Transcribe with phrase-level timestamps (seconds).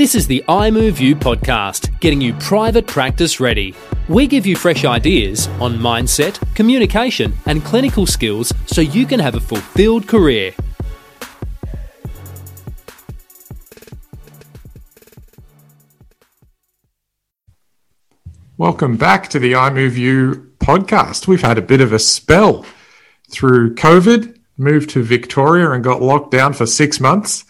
[0.00, 3.74] This is the iMove podcast, getting you private practice ready.
[4.08, 9.34] We give you fresh ideas on mindset, communication, and clinical skills so you can have
[9.34, 10.54] a fulfilled career.
[18.56, 21.26] Welcome back to the iMove podcast.
[21.26, 22.64] We've had a bit of a spell
[23.28, 27.44] through COVID, moved to Victoria and got locked down for six months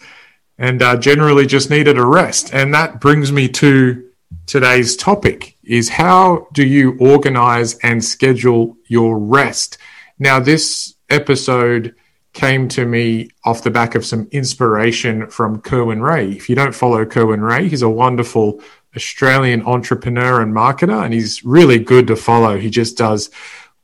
[0.61, 2.53] and uh, generally just needed a rest.
[2.53, 4.07] And that brings me to
[4.45, 9.79] today's topic is how do you organize and schedule your rest?
[10.19, 11.95] Now, this episode
[12.33, 16.31] came to me off the back of some inspiration from Kerwin Rae.
[16.31, 18.61] If you don't follow Kerwin Rae, he's a wonderful
[18.95, 22.59] Australian entrepreneur and marketer, and he's really good to follow.
[22.59, 23.31] He just does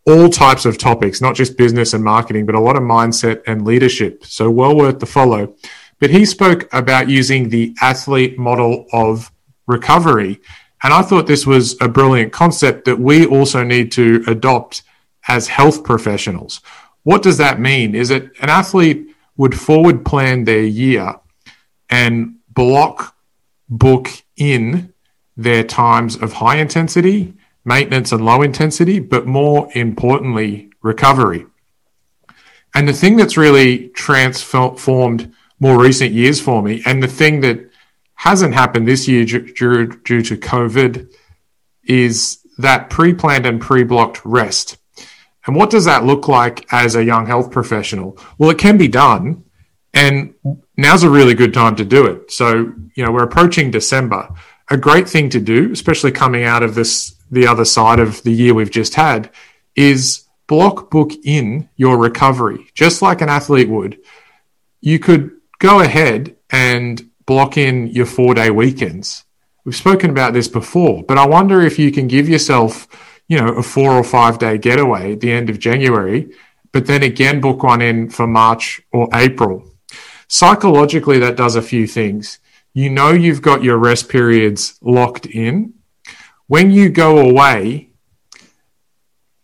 [0.05, 3.65] all types of topics, not just business and marketing, but a lot of mindset and
[3.65, 4.23] leadership.
[4.25, 5.55] So, well worth the follow.
[5.99, 9.31] But he spoke about using the athlete model of
[9.65, 10.39] recovery.
[10.83, 14.83] And I thought this was a brilliant concept that we also need to adopt
[15.27, 16.61] as health professionals.
[17.03, 17.95] What does that mean?
[17.95, 19.07] Is it an athlete
[19.37, 21.15] would forward plan their year
[21.89, 23.15] and block,
[23.69, 24.93] book in
[25.35, 31.45] their times of high intensity, maintenance, and low intensity, but more importantly, recovery.
[32.73, 37.69] And the thing that's really transformed more recent years for me, and the thing that
[38.15, 41.13] hasn't happened this year due, due to COVID,
[41.83, 44.77] is that pre planned and pre blocked rest.
[45.45, 48.17] And what does that look like as a young health professional?
[48.37, 49.45] Well, it can be done,
[49.93, 50.33] and
[50.75, 52.31] now's a really good time to do it.
[52.31, 54.29] So, you know, we're approaching December
[54.69, 58.31] a great thing to do, especially coming out of this, the other side of the
[58.31, 59.29] year we've just had,
[59.75, 63.99] is block book in your recovery, just like an athlete would.
[64.81, 69.25] You could go ahead and block in your four day weekends.
[69.65, 72.87] We've spoken about this before, but I wonder if you can give yourself,
[73.27, 76.31] you know, a four or five day getaway at the end of January,
[76.71, 79.69] but then again book one in for March or April.
[80.29, 82.39] Psychologically, that does a few things
[82.77, 85.73] you know you've got your rest periods locked in.
[86.45, 87.89] When you go away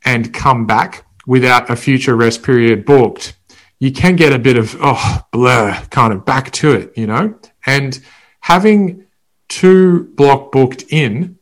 [0.06, 3.36] and come back without a future rest period booked,
[3.84, 7.38] you can get a bit of, oh, blur, kind of back to it, you know?
[7.66, 8.00] And
[8.40, 9.08] having
[9.50, 11.38] two block booked in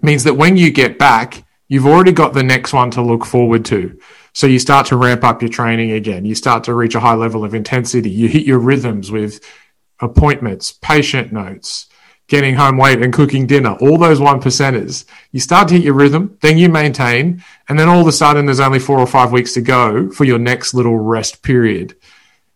[0.00, 3.64] means that when you get back, you've already got the next one to look forward
[3.64, 3.98] to.
[4.34, 6.24] So you start to ramp up your training again.
[6.24, 8.08] You start to reach a high level of intensity.
[8.08, 9.44] You hit your rhythms with
[9.98, 11.88] appointments, patient notes,
[12.28, 15.04] getting home late and cooking dinner, all those one percenters.
[15.32, 18.46] You start to hit your rhythm, then you maintain, and then all of a sudden
[18.46, 21.96] there's only four or five weeks to go for your next little rest period.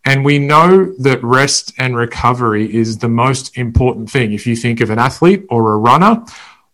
[0.05, 4.31] And we know that rest and recovery is the most important thing.
[4.31, 6.23] If you think of an athlete or a runner,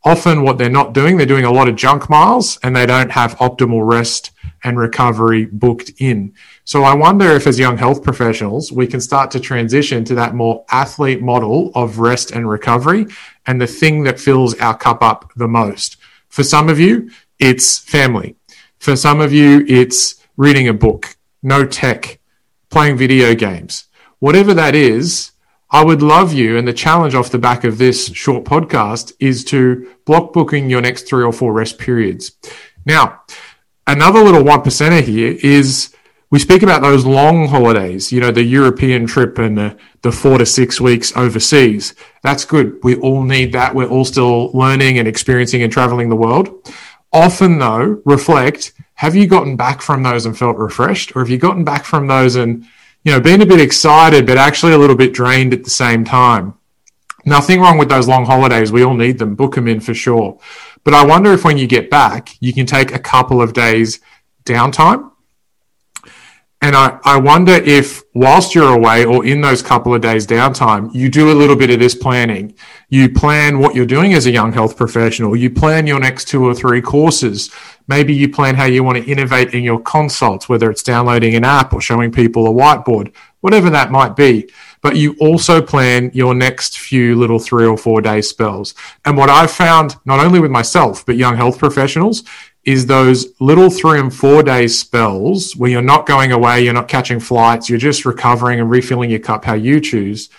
[0.04, 3.12] often what they're not doing, they're doing a lot of junk miles and they don't
[3.12, 4.32] have optimal rest
[4.64, 6.34] and recovery booked in.
[6.64, 10.36] So I wonder if, as young health professionals, we can start to transition to that
[10.36, 13.06] more athlete model of rest and recovery
[13.46, 15.98] and the thing that fills our cup up the most.
[16.28, 17.10] For some of you,
[17.40, 18.36] it's family.
[18.78, 22.20] For some of you, it's reading a book, no tech,
[22.70, 23.86] playing video games.
[24.20, 25.32] Whatever that is,
[25.72, 26.58] I would love you.
[26.58, 30.82] And the challenge off the back of this short podcast is to block booking your
[30.82, 32.32] next three or four rest periods.
[32.86, 33.22] Now,
[33.92, 35.94] another little one percenter here is
[36.32, 40.38] we speak about those long holidays, you know, the European trip and the, the four
[40.38, 41.96] to six weeks overseas.
[42.22, 42.80] That's good.
[42.84, 43.74] We all need that.
[43.74, 46.72] We're all still learning and experiencing and traveling the world.
[47.12, 51.16] Often, though, reflect have you gotten back from those and felt refreshed?
[51.16, 52.66] Or have you gotten back from those and,
[53.04, 56.04] you know, been a bit excited, but actually a little bit drained at the same
[56.04, 56.54] time?
[57.26, 58.72] Nothing wrong with those long holidays.
[58.72, 59.36] We all need them.
[59.36, 60.38] Book them in for sure.
[60.84, 64.00] But I wonder if when you get back, you can take a couple of days
[64.46, 65.12] downtime.
[66.62, 70.94] And I, I wonder if whilst you're away or in those couple of days downtime,
[70.94, 72.54] you do a little bit of this planning.
[72.90, 75.38] You plan what you're doing as a young health professional.
[75.38, 77.50] You plan your next two or three courses.
[77.88, 81.46] Maybe you plan how you want to innovate in your consults, whether it's downloading an
[81.46, 84.50] app or showing people a whiteboard, whatever that might be
[84.82, 88.74] but you also plan your next few little three or four day spells.
[89.06, 92.24] And what I've found, not only with myself, but young health professionals,
[92.66, 96.88] is those little three and four day spells where you're not going away, you're not
[96.88, 100.30] catching flights, you're just recovering and refilling your cup how you choose.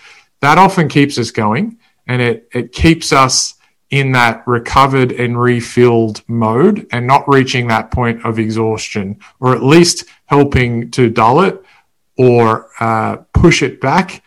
[0.41, 3.55] That often keeps us going and it, it keeps us
[3.91, 9.63] in that recovered and refilled mode and not reaching that point of exhaustion, or at
[9.63, 11.63] least helping to dull it
[12.17, 14.23] or uh, push it back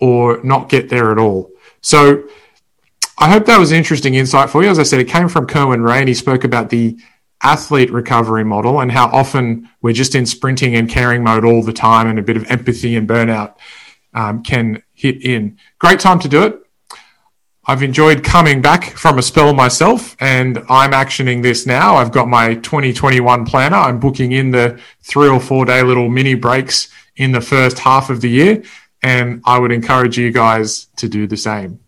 [0.00, 1.50] or not get there at all.
[1.80, 2.28] So
[3.18, 4.68] I hope that was an interesting insight for you.
[4.68, 6.04] As I said, it came from Kerwin Rae.
[6.04, 6.98] He spoke about the
[7.42, 11.72] athlete recovery model and how often we're just in sprinting and caring mode all the
[11.72, 13.54] time and a bit of empathy and burnout
[14.14, 15.58] um, can hit in.
[15.78, 16.58] Great time to do it.
[17.64, 21.94] I've enjoyed coming back from a spell myself and I'm actioning this now.
[21.94, 23.76] I've got my 2021 planner.
[23.76, 28.10] I'm booking in the three or four day little mini breaks in the first half
[28.10, 28.62] of the year.
[29.02, 31.80] And I would encourage you guys to do the same.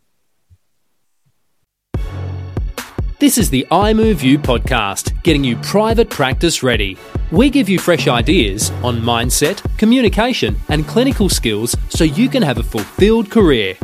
[3.21, 6.99] This is the iMove podcast, getting you private practice ready.
[7.31, 12.59] We give you fresh ideas on mindset, communication, and clinical skills so you can have
[12.59, 13.77] a fulfilled career.